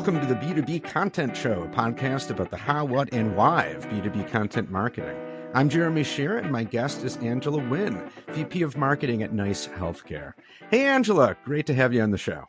[0.00, 3.86] Welcome to the B2B Content Show, a podcast about the how, what, and why of
[3.90, 5.14] B2B content marketing.
[5.52, 10.32] I'm Jeremy Shearer, and my guest is Angella Nguyen, VP of Marketing at Nice Healthcare.
[10.70, 12.44] Hey, Angella, great to have you on the show.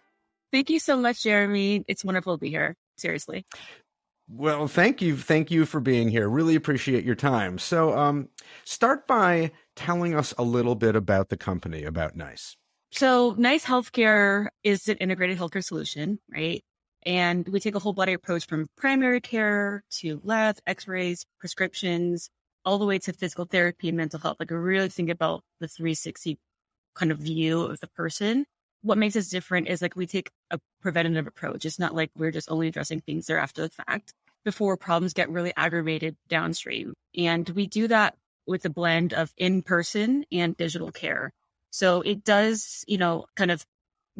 [0.53, 1.83] Thank you so much, Jeremy.
[1.89, 2.77] It's wonderful to be here.
[2.95, 3.45] Seriously.
[4.29, 5.17] Well, thank you.
[5.17, 6.29] Thank you for being here.
[6.29, 7.59] Really appreciate your time.
[7.59, 8.29] So, um,
[8.63, 12.55] start by telling us a little bit about the company, about Nice.
[12.91, 16.63] So, Nice Healthcare is an integrated healthcare solution, right?
[17.03, 22.29] And we take a whole body approach from primary care to labs, x-rays, prescriptions,
[22.63, 24.37] all the way to physical therapy and mental health.
[24.39, 26.37] Like really think about the 360
[26.93, 28.45] kind of view of the person.
[28.83, 31.65] What makes us different is like we take a preventative approach.
[31.65, 35.29] It's not like we're just only addressing things there after the fact before problems get
[35.29, 36.93] really aggravated downstream.
[37.15, 38.15] And we do that
[38.47, 41.31] with a blend of in person and digital care.
[41.69, 43.65] So it does, you know, kind of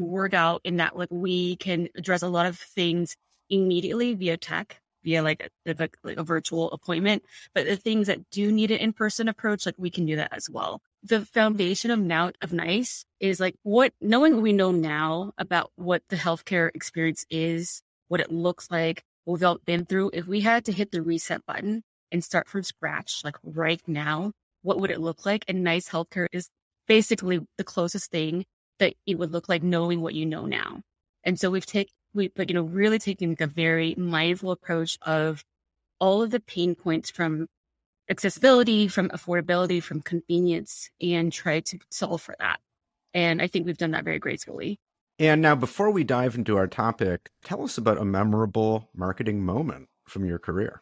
[0.01, 3.15] work out in that like we can address a lot of things
[3.49, 7.23] immediately via tech via like a, like a virtual appointment.
[7.55, 10.49] But the things that do need an in-person approach like we can do that as
[10.49, 10.81] well.
[11.03, 15.71] The foundation of now of nice is like what knowing what we know now about
[15.75, 20.27] what the healthcare experience is what it looks like what we've all been through if
[20.27, 24.79] we had to hit the reset button and start from scratch like right now what
[24.79, 25.45] would it look like?
[25.47, 26.49] And nice healthcare is
[26.87, 28.45] basically the closest thing
[28.81, 30.81] that it would look like knowing what you know now.
[31.23, 35.45] And so we've taken, we, but you know, really taking a very mindful approach of
[35.99, 37.47] all of the pain points from
[38.09, 42.59] accessibility, from affordability, from convenience, and try to solve for that.
[43.13, 44.79] And I think we've done that very gracefully.
[45.19, 49.89] And now, before we dive into our topic, tell us about a memorable marketing moment
[50.07, 50.81] from your career.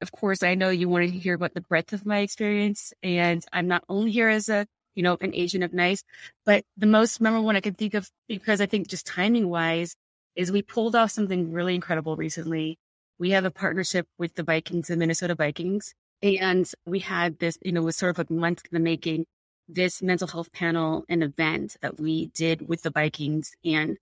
[0.00, 2.94] Of course, I know you want to hear about the breadth of my experience.
[3.02, 6.02] And I'm not only here as a you know, an agent of nice.
[6.44, 9.94] But the most memorable one I can think of, because I think just timing wise,
[10.34, 12.78] is we pulled off something really incredible recently.
[13.18, 15.94] We have a partnership with the Vikings, the Minnesota Vikings.
[16.22, 19.26] And we had this, you know, was sort of a month in the making,
[19.68, 23.98] this mental health panel and event that we did with the Vikings and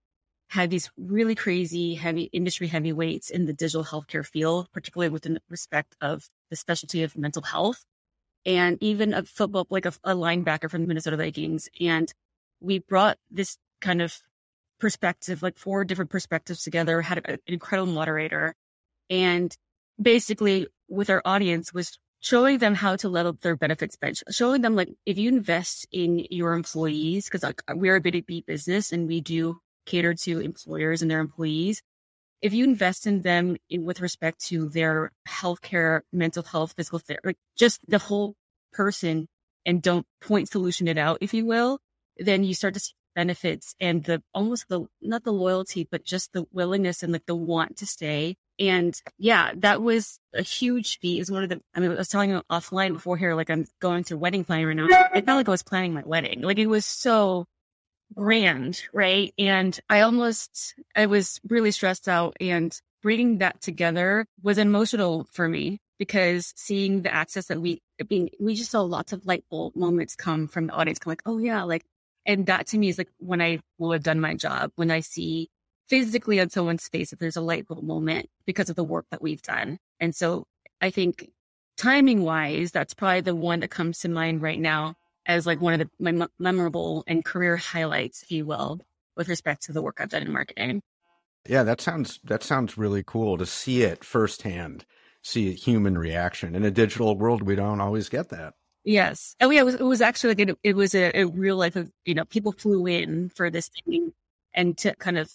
[0.49, 5.43] had these really crazy heavy industry heavyweights in the digital healthcare field, particularly within the
[5.49, 7.85] respect of the specialty of mental health
[8.47, 11.69] and even a football, like a, a linebacker from the Minnesota Vikings.
[11.81, 12.13] And
[12.61, 14.17] we brought this kind of
[14.81, 18.55] perspective, like four different perspectives together, had an incredible moderator.
[19.11, 19.57] And
[20.01, 24.75] basically with our audience was showing them how to level their benefits bench, showing them
[24.75, 29.21] like if you invest in your employees, because like, we're a B2B business and we
[29.21, 31.83] do cater to employers and their employees.
[32.45, 37.39] If you invest in them in, with respect to their healthcare, mental health, physical therapy,
[37.57, 38.35] just the whole
[38.71, 39.29] person
[39.65, 41.79] and don't point solution it out, if you will,
[42.19, 46.35] then you start to see benefits and the almost the not the loyalty, but just
[46.35, 48.37] the willingness and like the want to stay.
[48.59, 51.21] And yeah, that was a huge feat.
[51.21, 53.65] Is one of the I mean, I was telling you offline before here, like I'm
[53.81, 54.89] going through wedding planning right now.
[55.15, 56.43] It felt like I was planning my wedding.
[56.43, 57.47] Like it was so
[58.15, 59.33] grand, right?
[59.39, 65.49] And I almost I was really stressed out and bringing that together was emotional for
[65.49, 69.77] me because seeing the access that we being we just saw lots of light bulb
[69.77, 71.85] moments come from the audience come like oh yeah like
[72.27, 75.01] and that to me is like when i will have done my job when i
[75.01, 75.49] see
[75.89, 79.23] physically on someone's face that there's a light bulb moment because of the work that
[79.23, 80.45] we've done and so
[80.81, 81.31] i think
[81.77, 84.95] timing wise that's probably the one that comes to mind right now
[85.27, 88.81] as like one of the my memorable and career highlights if you will
[89.17, 90.83] with respect to the work i've done in marketing
[91.49, 94.85] yeah that sounds that sounds really cool to see it firsthand
[95.25, 96.55] see a human reaction.
[96.55, 98.55] In a digital world, we don't always get that.
[98.85, 99.35] Yes.
[99.41, 99.61] Oh, yeah.
[99.61, 102.15] It was, it was actually like, it, it was a, a, real life of, you
[102.15, 104.13] know, people flew in for this thing
[104.53, 105.31] and to kind of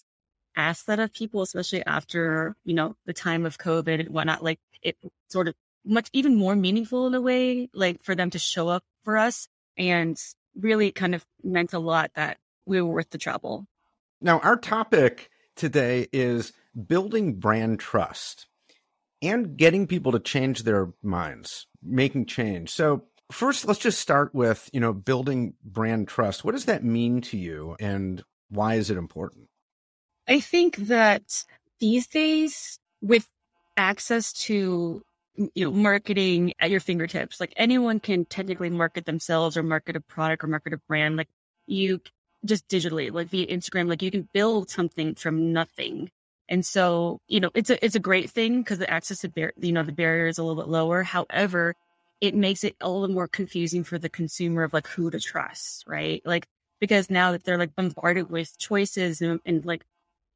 [0.56, 4.60] ask that of people, especially after, you know, the time of COVID and whatnot, like
[4.84, 4.96] it
[5.30, 8.84] sort of much even more meaningful in a way, like for them to show up
[9.04, 9.48] for us
[9.80, 10.22] and
[10.60, 13.66] really kind of meant a lot that we were worth the trouble.
[14.22, 16.52] Now, our topic today is
[16.88, 18.48] building brand trust
[19.22, 22.70] and getting people to change their minds, making change.
[22.70, 26.44] So first, let's just start with, you know, building brand trust.
[26.44, 29.48] What does that mean to you and why is it important?
[30.28, 31.46] I think that
[31.80, 33.28] these days with
[33.78, 35.02] access to
[35.56, 40.02] you know marketing at your fingertips like anyone can technically market themselves or market a
[40.02, 41.30] product or market a brand like
[41.66, 42.00] you
[42.46, 46.10] just digitally like via instagram like you can build something from nothing
[46.50, 49.54] and so, you know, it's a, it's a great thing because the access to, bar-
[49.60, 51.04] you know, the barrier is a little bit lower.
[51.04, 51.76] However,
[52.22, 55.86] it makes it a little more confusing for the consumer of like who to trust,
[55.88, 56.22] right?
[56.26, 56.48] Like,
[56.80, 59.86] because now that they're like bombarded with choices and, and like,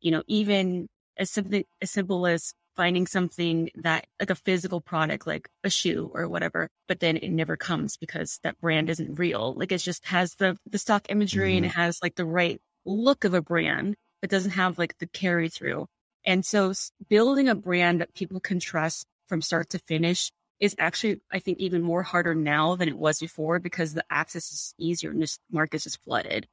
[0.01, 5.27] you know, even as something as simple as finding something that like a physical product
[5.27, 9.53] like a shoe or whatever but then it never comes because that brand isn't real.
[9.53, 11.57] Like it just has the the stock imagery mm-hmm.
[11.57, 15.07] and it has like the right look of a brand but doesn't have like the
[15.07, 15.87] carry through.
[16.25, 16.73] And so
[17.09, 21.57] building a brand that people can trust from start to finish is actually i think
[21.57, 25.39] even more harder now than it was before because the access is easier and this
[25.51, 26.47] market is just flooded.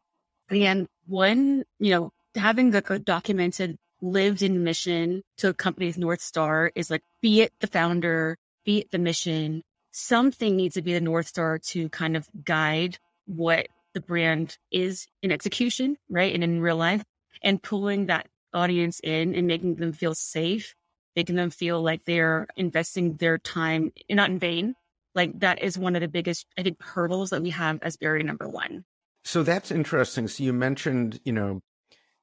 [0.48, 6.72] And one you know having the documented lived in mission to a company's North Star
[6.74, 9.62] is like, be it the founder, be it the mission,
[9.92, 15.06] something needs to be the North Star to kind of guide what the brand is
[15.22, 16.34] in execution, right?
[16.34, 17.02] And in real life,
[17.42, 20.74] and pulling that audience in and making them feel safe,
[21.16, 24.74] making them feel like they're investing their time not in vain.
[25.14, 28.22] Like that is one of the biggest, I think, hurdles that we have as barrier
[28.22, 28.84] number one.
[29.24, 30.28] So that's interesting.
[30.28, 31.60] So you mentioned, you know,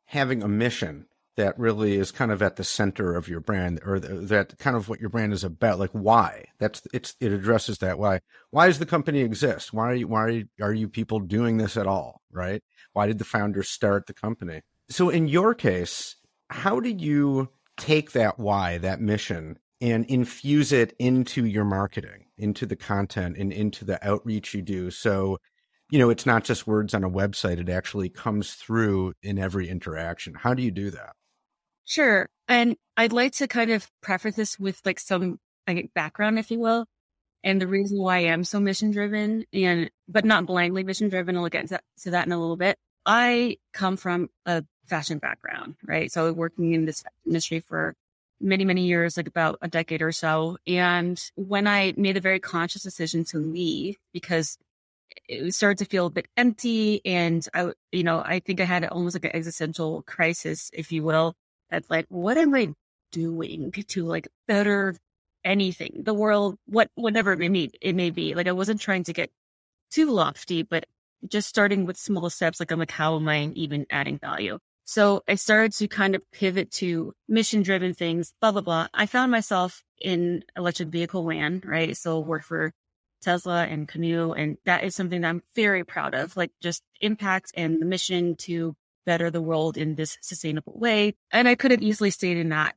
[0.05, 1.05] having a mission
[1.37, 4.89] that really is kind of at the center of your brand or that kind of
[4.89, 6.45] what your brand is about like why?
[6.59, 8.21] That's it's it addresses that why.
[8.49, 9.71] Why does the company exist?
[9.71, 12.63] Why are you why are you, people doing this at all right?
[12.93, 14.61] Why did the founders start the company?
[14.89, 16.15] So in your case
[16.49, 22.65] how did you take that why that mission and infuse it into your marketing into
[22.65, 24.89] the content and into the outreach you do?
[24.89, 25.37] So
[25.91, 27.59] you know it's not just words on a website.
[27.59, 30.33] It actually comes through in every interaction.
[30.33, 31.13] How do you do that
[31.87, 32.27] Sure.
[32.49, 36.59] And I'd like to kind of preface this with like some like, background, if you
[36.59, 36.85] will.
[37.45, 41.37] And the reason why I am so mission driven and, but not blindly mission driven,
[41.37, 42.77] I'll get to that in a little bit.
[43.05, 46.11] I come from a fashion background, right?
[46.11, 47.95] So working in this industry for
[48.41, 50.57] many, many years, like about a decade or so.
[50.67, 54.57] And when I made a very conscious decision to leave because
[55.29, 58.83] it started to feel a bit empty and I, you know, I think I had
[58.85, 61.33] almost like an existential crisis, if you will,
[61.69, 62.73] that's like, what am I
[63.11, 64.95] doing to like better
[65.43, 68.35] anything, the world, what, whatever it may be, it may be.
[68.35, 69.31] Like I wasn't trying to get
[69.91, 70.85] too lofty, but
[71.27, 72.59] just starting with small steps.
[72.59, 74.59] Like I'm like, how am I even adding value?
[74.85, 78.87] So I started to kind of pivot to mission driven things, blah, blah, blah.
[78.93, 81.95] I found myself in electric vehicle land, right?
[81.97, 82.71] So work for
[83.21, 84.31] Tesla and Canoo.
[84.31, 88.35] And that is something that I'm very proud of, like just impact and the mission
[88.37, 88.75] to
[89.07, 91.15] better the world in this sustainable way.
[91.31, 92.75] And I could have easily stayed in that.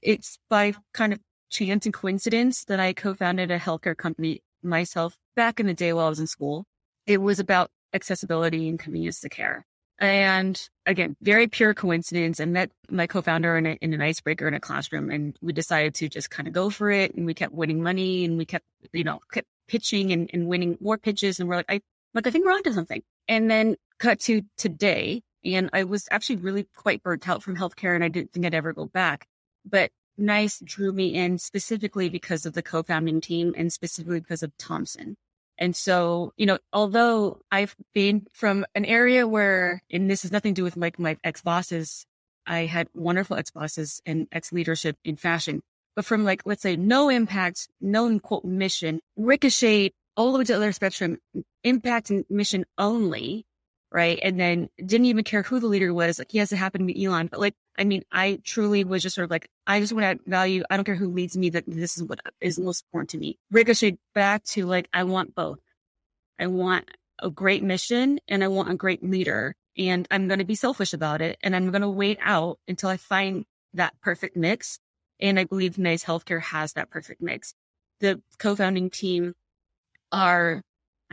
[0.00, 1.18] It's by kind of
[1.50, 6.06] chance and coincidence that I co-founded a healthcare company myself back in the day while
[6.06, 6.64] I was in school.
[7.06, 9.66] It was about accessibility and convenience to care.
[9.98, 12.40] And again, very pure coincidence.
[12.40, 16.08] I met my co-founder in, in an icebreaker in a classroom and we decided to
[16.08, 17.14] just kind of go for it.
[17.14, 20.78] And we kept winning money and we kept, you know, kept pitching and, and winning
[20.80, 21.38] more pitches.
[21.38, 21.80] And we're like, I,
[22.12, 23.02] like, I think we're onto something.
[23.28, 27.94] And then cut to today, and I was actually really quite burnt out from healthcare
[27.94, 29.26] and I didn't think I'd ever go back.
[29.64, 34.42] But NICE drew me in specifically because of the co founding team and specifically because
[34.42, 35.16] of Thompson.
[35.58, 40.54] And so, you know, although I've been from an area where, and this has nothing
[40.54, 42.06] to do with my, my ex bosses,
[42.46, 45.62] I had wonderful ex bosses and ex leadership in fashion,
[45.94, 50.52] but from like, let's say no impact, no quote mission, ricochet all the way to
[50.52, 51.18] the other spectrum,
[51.62, 53.46] impact and mission only
[53.94, 54.18] right?
[54.24, 56.18] And then didn't even care who the leader was.
[56.18, 59.14] Like, yes, it happened to be Elon, but like, I mean, I truly was just
[59.14, 60.64] sort of like, I just want to value.
[60.68, 61.50] I don't care who leads me.
[61.50, 63.38] That this is what is most important to me.
[63.52, 65.60] Ricochet back to like, I want both.
[66.40, 69.54] I want a great mission and I want a great leader.
[69.78, 71.38] And I'm going to be selfish about it.
[71.42, 74.80] And I'm going to wait out until I find that perfect mix.
[75.20, 77.54] And I believe Nice Healthcare has that perfect mix.
[78.00, 79.34] The co-founding team
[80.10, 80.62] are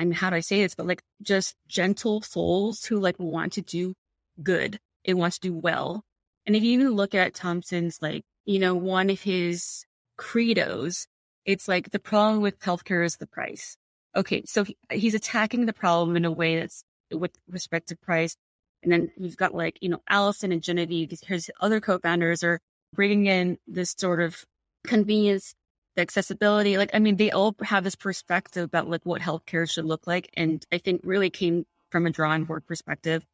[0.02, 0.74] I mean, how do I say this?
[0.74, 3.94] But like just gentle souls who like want to do
[4.42, 6.04] good and want to do well.
[6.48, 9.86] And if you even look at Thompson's, like, you know, one of his
[10.18, 11.06] credos,
[11.46, 13.78] it's like the problem with healthcare is the price.
[14.16, 14.44] Okay.
[14.48, 18.36] So he, he's attacking the problem in a way that's with respect to price.
[18.82, 22.60] And then we've got like, you know, Allison and Genevieve, his other co-founders are
[22.96, 24.44] bringing in this sort of
[24.84, 25.54] convenience
[25.96, 26.78] the accessibility.
[26.78, 30.30] Like, I mean, they all have this perspective about like what healthcare should look like.
[30.36, 33.26] And I think really came from a drawing board perspective.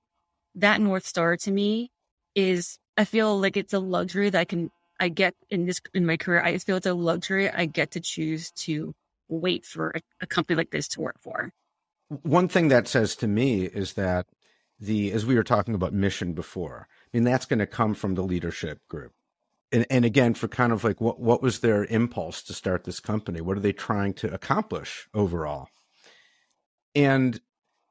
[0.56, 1.92] That North Star to me
[2.36, 6.06] is, I feel like it's a luxury that I can, I get in this, in
[6.06, 6.42] my career.
[6.42, 8.96] I feel it's a luxury I get to choose to
[9.30, 11.52] wait for a, a company like this to work for.
[12.10, 14.26] One thing that says to me is that
[14.80, 18.16] the, as we were talking about mission before, I mean, that's going to come from
[18.16, 19.12] the leadership group
[19.72, 23.00] and, and again for kind of like what what was their impulse to start this
[23.00, 25.68] company what are they trying to accomplish overall
[26.96, 27.40] and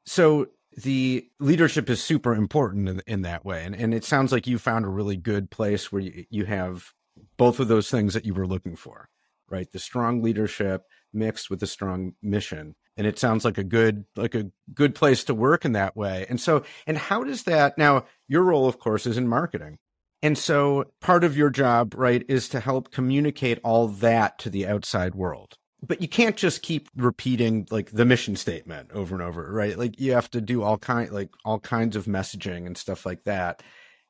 [0.04, 3.64] so the leadership is super important in, in that way.
[3.64, 6.92] And, and it sounds like you found a really good place where you, you have
[7.38, 9.08] both of those things that you were looking for,
[9.48, 9.70] right?
[9.72, 12.74] The strong leadership mixed with a strong mission.
[12.98, 16.26] And it sounds like a good, like a good place to work in that way.
[16.28, 19.78] And so, and how does that now, your role, of course, is in marketing.
[20.26, 24.66] And so part of your job, right, is to help communicate all that to the
[24.66, 25.56] outside world
[25.86, 29.78] but you can't just keep repeating like the mission statement over and over, right?
[29.78, 33.24] Like you have to do all kind like all kinds of messaging and stuff like
[33.24, 33.62] that.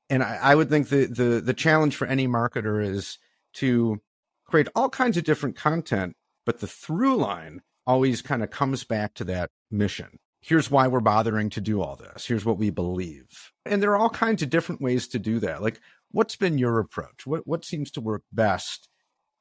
[0.08, 3.18] And I, I would think the the the challenge for any marketer is
[3.54, 4.00] to
[4.46, 9.14] create all kinds of different content, but the through line always kind of comes back
[9.14, 10.18] to that mission.
[10.40, 12.26] Here's why we're bothering to do all this.
[12.26, 13.26] Here's what we believe.
[13.64, 15.60] And there are all kinds of different ways to do that.
[15.60, 17.26] Like what's been your approach?
[17.26, 18.88] What what seems to work best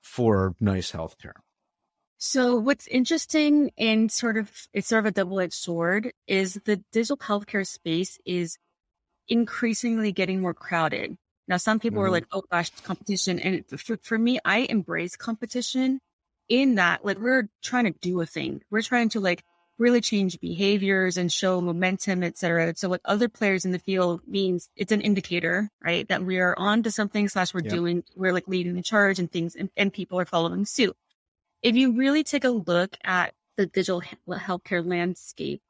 [0.02, 1.40] for nice healthcare?
[2.18, 7.18] So what's interesting and sort of it's sort of a double-edged sword is the digital
[7.18, 8.58] healthcare space is
[9.28, 11.18] increasingly getting more crowded.
[11.48, 12.08] Now some people mm-hmm.
[12.08, 16.00] are like, "Oh gosh, competition." And for, for me, I embrace competition
[16.50, 18.62] in that like we're trying to do a thing.
[18.70, 19.44] We're trying to like
[19.78, 22.74] really change behaviors and show momentum, et cetera.
[22.76, 26.08] So what other players in the field means it's an indicator, right?
[26.08, 27.74] That we are on to something slash we're yep.
[27.74, 30.96] doing, we're like leading the charge and things and, and people are following suit
[31.66, 35.64] if you really take a look at the digital healthcare landscape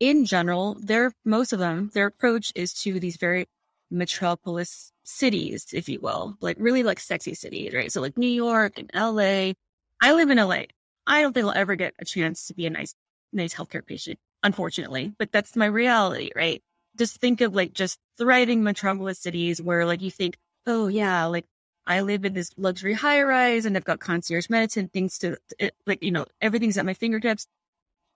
[0.00, 3.46] in general, their most of them, their approach is to these very
[3.90, 7.92] metropolis cities, if you will, like really like sexy cities, right?
[7.92, 9.52] So like New York and LA.
[10.00, 10.62] I live in LA.
[11.06, 12.94] I don't think I'll ever get a chance to be a nice,
[13.32, 16.62] nice healthcare patient, unfortunately, but that's my reality, right?
[16.96, 20.36] Just think of like just thriving metropolis cities where like you think,
[20.66, 21.46] oh yeah, like
[21.86, 25.70] I live in this luxury high rise and I've got concierge medicine, things to, eh,
[25.86, 27.46] like, you know, everything's at my fingertips.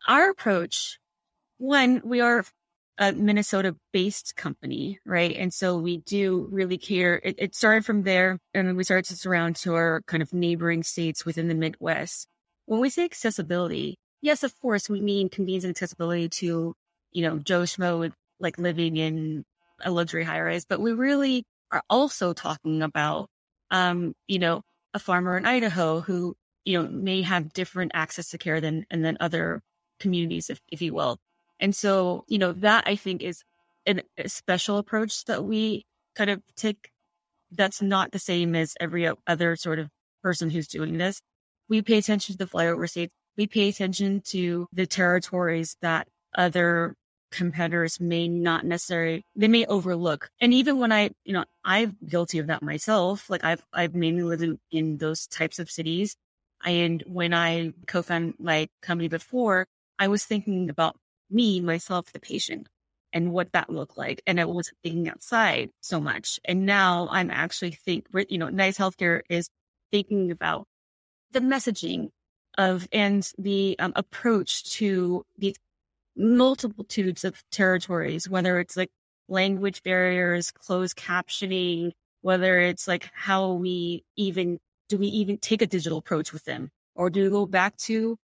[0.06, 0.98] Our approach,
[1.58, 2.44] one, we are
[2.98, 5.36] a Minnesota based company, right?
[5.36, 7.20] And so we do really care.
[7.22, 10.82] It, it started from there and we started to surround to our kind of neighboring
[10.82, 12.26] states within the Midwest.
[12.66, 16.74] When we say accessibility, yes, of course, we mean convenience and accessibility to,
[17.12, 19.44] you know, Joe Schmo with like living in
[19.82, 23.28] a luxury high rise, but we really are also talking about
[23.70, 24.62] um, you know,
[24.94, 29.04] a farmer in Idaho who, you know, may have different access to care than and
[29.04, 29.62] then other
[30.00, 31.18] communities, if if you will.
[31.60, 33.42] And so, you know, that I think is
[33.86, 36.90] an, a special approach that we kind of take.
[37.52, 39.88] That's not the same as every other sort of
[40.22, 41.20] person who's doing this.
[41.68, 43.12] We pay attention to the flyover states.
[43.36, 46.94] We pay attention to the territories that other
[47.30, 50.30] competitors may not necessarily they may overlook.
[50.40, 54.22] And even when i you know i'm guilty of that myself like i've i've mainly
[54.22, 56.16] lived in, in those types of cities.
[56.64, 59.66] And when i co-founded my company before
[59.98, 60.96] i was thinking about
[61.30, 62.68] me myself the patient
[63.12, 64.22] and what that looked like.
[64.26, 66.38] And i wasn't thinking outside so much.
[66.44, 69.50] And now i'm actually think you know nice healthcare is
[69.90, 70.66] thinking about
[71.32, 72.10] the messaging
[72.58, 75.56] of and the um, approach to these
[76.16, 78.90] multitudes of territories, whether it's like
[79.28, 84.58] language barriers, closed captioning, whether it's like how we even
[84.88, 88.16] do we even take a digital approach with them or do we go back to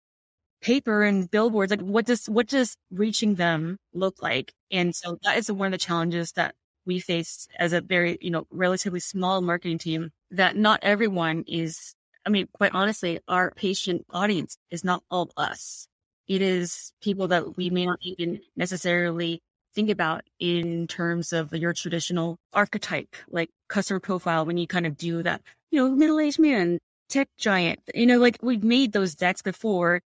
[0.60, 1.70] paper and billboards?
[1.70, 4.52] Like what does, what does reaching them look like?
[4.70, 6.54] And so that is one of the challenges that
[6.86, 11.94] we face as a very, you know, relatively small marketing team that not everyone is,
[12.24, 15.88] I mean, quite honestly, our patient audience is not all us
[16.28, 19.42] it is people that we may not even necessarily
[19.74, 24.96] think about in terms of your traditional archetype, like customer profile, when you kind of
[24.96, 29.14] do that, you know, middle aged man, tech giant, you know, like we've made those
[29.14, 30.00] decks before,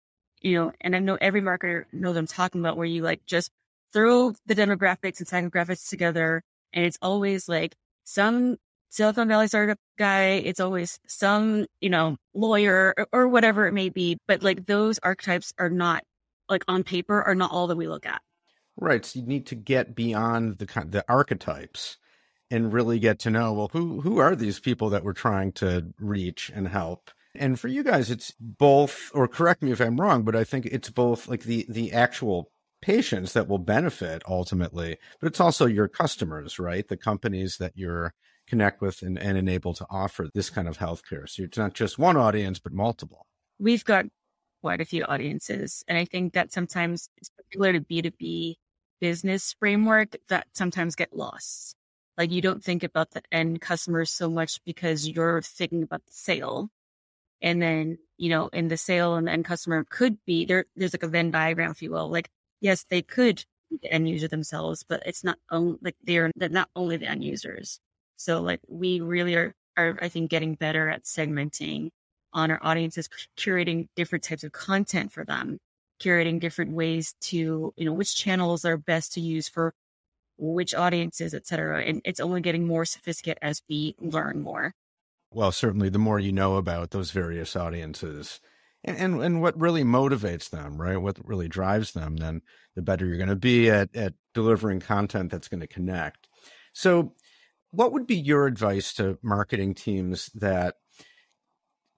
[0.40, 3.50] you know, and I know every marketer knows I'm talking about where you like just
[3.92, 6.42] throw the demographics and psychographics together.
[6.72, 8.56] And it's always like some
[8.92, 10.42] Silicon Valley startup guy.
[10.44, 14.18] It's always some, you know, lawyer or, or whatever it may be.
[14.28, 16.04] But like those archetypes are not
[16.50, 18.20] like on paper are not all that we look at.
[18.76, 19.04] Right.
[19.04, 21.96] So you need to get beyond the the archetypes
[22.50, 25.94] and really get to know well who who are these people that we're trying to
[25.98, 27.10] reach and help.
[27.34, 30.66] And for you guys, it's both, or correct me if I'm wrong, but I think
[30.66, 32.50] it's both like the the actual
[32.82, 36.86] patients that will benefit ultimately, but it's also your customers, right?
[36.86, 38.12] The companies that you're
[38.52, 41.26] connect with and, and enable to offer this kind of healthcare.
[41.26, 43.26] So it's not just one audience, but multiple.
[43.58, 44.04] We've got
[44.60, 45.82] quite a few audiences.
[45.88, 48.56] And I think that sometimes, it's particular to B2B
[49.00, 51.76] business framework, that sometimes get lost.
[52.18, 56.12] Like you don't think about the end customers so much because you're thinking about the
[56.12, 56.68] sale.
[57.40, 60.92] And then, you know, in the sale and the end customer could be there, there's
[60.92, 62.10] like a Venn diagram, if you will.
[62.10, 62.28] Like,
[62.60, 63.42] yes, they could
[63.80, 67.24] the end user themselves, but it's not only like they're, they're not only the end
[67.24, 67.80] users.
[68.22, 71.90] So like we really are, are, I think, getting better at segmenting
[72.32, 75.58] on our audiences, curating different types of content for them,
[76.00, 79.74] curating different ways to, you know, which channels are best to use for
[80.38, 81.82] which audiences, et cetera.
[81.82, 84.72] And it's only getting more sophisticated as we learn more.
[85.30, 88.40] Well, certainly the more you know about those various audiences
[88.84, 90.96] and, and, and what really motivates them, right?
[90.96, 92.42] What really drives them, then
[92.74, 96.28] the better you're going to be at, at delivering content that's going to connect.
[96.72, 97.14] So
[97.72, 100.76] what would be your advice to marketing teams that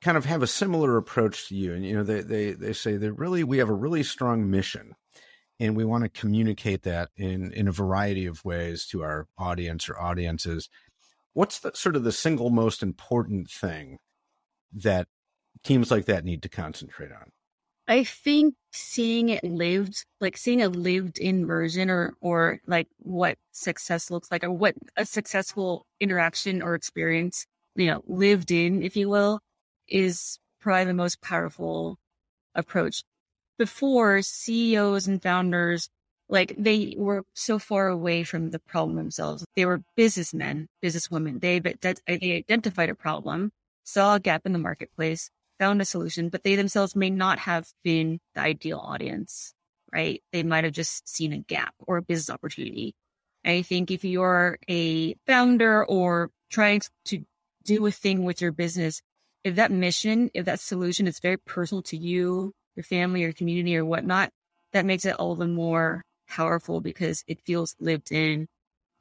[0.01, 1.75] kind of have a similar approach to you?
[1.75, 4.95] And, you know, they, they, they say that really, we have a really strong mission
[5.61, 9.89] and we want to communicate that in in a variety of ways to our audience
[9.89, 10.69] or audiences
[11.33, 13.99] what's the sort of the single most important thing
[14.73, 15.07] that
[15.63, 17.31] teams like that need to concentrate on
[17.89, 23.37] i think seeing it lived like seeing a lived in version or or like what
[23.53, 28.97] success looks like or what a successful interaction or experience you know lived in if
[28.97, 29.41] you will
[29.89, 31.99] is probably the most powerful
[32.55, 33.03] approach
[33.59, 35.89] before CEOs and founders,
[36.29, 39.45] like they were so far away from the problem themselves.
[39.57, 41.41] They were businessmen, businesswomen.
[41.41, 43.53] They, they identified a problem,
[43.85, 47.67] saw a gap in the marketplace, found a solution, but they themselves may not have
[47.83, 49.55] been the ideal audience,
[49.93, 50.23] right?
[50.33, 52.95] They might have just seen a gap or a business opportunity.
[53.45, 57.25] I think if you're a founder or trying to
[57.65, 59.03] do a thing with your business,
[59.43, 63.77] if that mission, if that solution is very personal to you, your family or community
[63.77, 64.31] or whatnot,
[64.73, 68.49] that makes it all the more powerful because it feels lived in.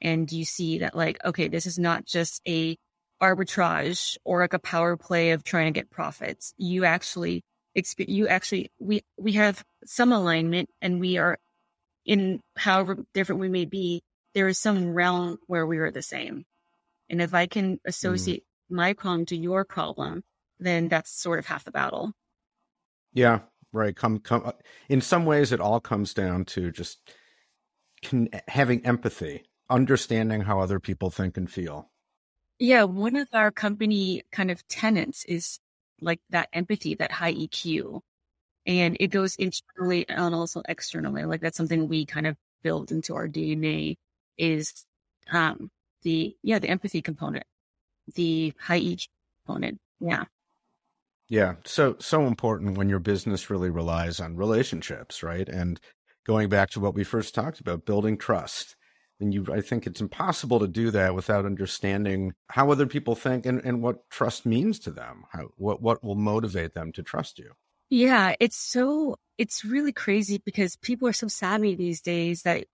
[0.00, 2.76] And you see that like, okay, this is not just a
[3.22, 6.54] arbitrage or like a power play of trying to get profits.
[6.56, 7.42] You actually,
[7.98, 11.38] you actually, we, we have some alignment and we are
[12.04, 14.02] in however different we may be,
[14.34, 16.44] there is some realm where we are the same.
[17.08, 17.80] And if I can mm.
[17.86, 18.76] associate mm.
[18.76, 20.22] my problem to your problem,
[20.58, 22.12] then that's sort of half the battle.
[23.12, 23.40] Yeah,
[23.72, 24.52] right come come
[24.88, 26.98] in some ways it all comes down to just
[28.04, 31.90] con- having empathy understanding how other people think and feel
[32.58, 35.58] yeah one of our company kind of tenants is
[36.00, 38.00] like that empathy that high eq
[38.66, 43.14] and it goes internally and also externally like that's something we kind of build into
[43.14, 43.96] our dna
[44.38, 44.86] is
[45.32, 45.70] um
[46.02, 47.44] the yeah the empathy component
[48.14, 49.08] the high eq
[49.46, 50.24] component yeah
[51.28, 55.48] yeah, so so important when your business really relies on relationships, right?
[55.48, 55.80] And
[56.26, 58.76] going back to what we first talked about, building trust.
[59.20, 63.46] And you I think it's impossible to do that without understanding how other people think
[63.46, 65.24] and, and what trust means to them.
[65.32, 67.52] How what what will motivate them to trust you.
[67.90, 72.66] Yeah, it's so it's really crazy because people are so savvy these days that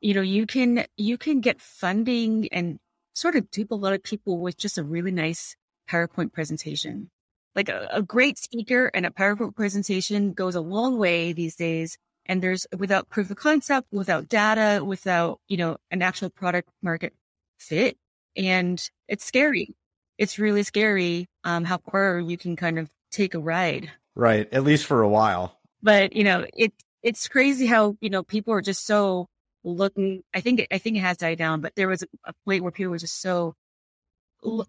[0.00, 2.78] you know, you can you can get funding and
[3.14, 5.56] sort of dupe a lot of people with just a really nice
[5.90, 7.10] PowerPoint presentation
[7.54, 11.98] like a, a great speaker and a PowerPoint presentation goes a long way these days.
[12.26, 17.12] And there's without proof of concept, without data, without, you know, an actual product market
[17.58, 17.96] fit.
[18.36, 19.74] And it's scary.
[20.18, 23.90] It's really scary um, how far you can kind of take a ride.
[24.14, 24.48] Right.
[24.52, 25.58] At least for a while.
[25.82, 29.26] But, you know, it it's crazy how, you know, people are just so
[29.64, 30.22] looking.
[30.34, 32.90] I think, I think it has died down, but there was a, point where people
[32.90, 33.54] were just so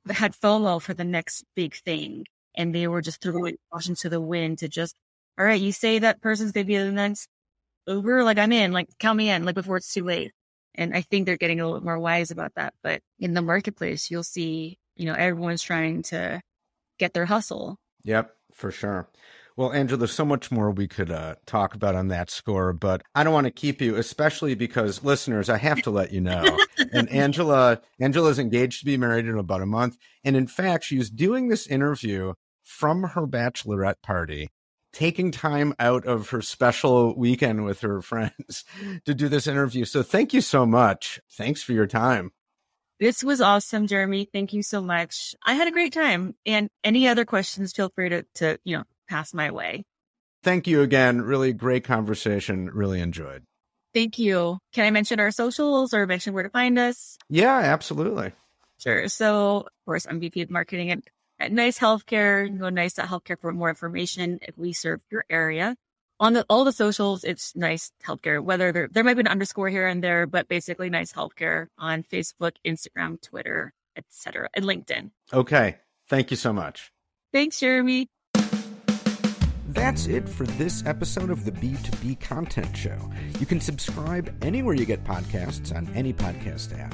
[0.09, 4.21] had FOMO for the next big thing and they were just throwing caution to the
[4.21, 4.95] wind to just,
[5.37, 7.27] all right, you say that person's gonna be the next
[7.87, 10.31] Uber, like I'm in, like count me in, like before it's too late.
[10.75, 12.73] And I think they're getting a little bit more wise about that.
[12.81, 16.41] But in the marketplace, you'll see, you know, everyone's trying to
[16.97, 17.77] get their hustle.
[18.03, 19.09] Yep, for sure.
[19.57, 23.01] Well, Angella, there's so much more we could uh, talk about on that score, but
[23.13, 26.57] I don't want to keep you, especially because listeners, I have to let you know.
[26.93, 31.09] and Angella, Angella's engaged to be married in about a month, and in fact, she's
[31.09, 34.49] doing this interview from her bachelorette party,
[34.93, 38.65] taking time out of her special weekend with her friends
[39.05, 39.85] to do this interview.
[39.85, 41.19] So, thank you so much.
[41.31, 42.31] Thanks for your time.
[42.99, 44.29] This was awesome, Jeremy.
[44.31, 45.33] Thank you so much.
[45.43, 46.35] I had a great time.
[46.45, 49.85] And any other questions, feel free to, to you know, pass my way.
[50.43, 51.21] Thank you again.
[51.21, 52.69] Really great conversation.
[52.71, 53.43] Really enjoyed.
[53.93, 54.59] Thank you.
[54.73, 57.17] Can I mention our socials or mention where to find us?
[57.27, 58.33] Yeah, absolutely.
[58.77, 59.07] Sure.
[59.07, 60.99] So, of course, I'm VP of Marketing at,
[61.41, 62.43] at Nice Healthcare.
[62.43, 65.75] You can go nice.healthcare for more information if we serve your area.
[66.19, 68.43] On the, all the socials, it's Nice Healthcare.
[68.43, 72.03] Whether there, there might be an underscore here and there, but basically Nice Healthcare on
[72.03, 75.09] Facebook, Instagram, Twitter, etc., and LinkedIn.
[75.33, 75.77] Okay.
[76.07, 76.91] Thank you so much.
[77.33, 78.09] Thanks, Jeremy.
[79.69, 82.97] That's it for this episode of the B2B Content Show.
[83.39, 86.93] You can subscribe anywhere you get podcasts on any podcast app.